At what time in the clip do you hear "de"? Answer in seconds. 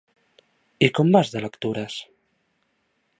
1.35-1.43